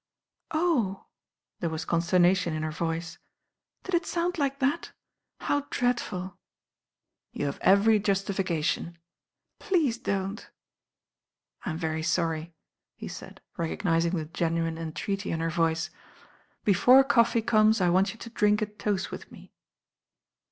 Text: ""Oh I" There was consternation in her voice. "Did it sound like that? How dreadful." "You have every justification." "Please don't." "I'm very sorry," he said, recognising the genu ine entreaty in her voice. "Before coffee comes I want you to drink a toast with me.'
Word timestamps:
""Oh 0.51 1.03
I" 1.03 1.07
There 1.59 1.69
was 1.69 1.85
consternation 1.85 2.55
in 2.55 2.63
her 2.63 2.71
voice. 2.71 3.19
"Did 3.83 3.93
it 3.93 4.07
sound 4.07 4.39
like 4.39 4.57
that? 4.57 4.93
How 5.41 5.67
dreadful." 5.69 6.39
"You 7.33 7.45
have 7.45 7.59
every 7.61 7.99
justification." 7.99 8.97
"Please 9.59 9.99
don't." 9.99 10.49
"I'm 11.67 11.77
very 11.77 12.01
sorry," 12.01 12.55
he 12.95 13.07
said, 13.07 13.41
recognising 13.57 14.15
the 14.17 14.25
genu 14.25 14.65
ine 14.65 14.79
entreaty 14.79 15.29
in 15.31 15.39
her 15.39 15.51
voice. 15.51 15.91
"Before 16.63 17.03
coffee 17.03 17.43
comes 17.43 17.79
I 17.79 17.89
want 17.91 18.11
you 18.11 18.17
to 18.21 18.29
drink 18.31 18.63
a 18.63 18.65
toast 18.65 19.11
with 19.11 19.31
me.' 19.31 19.53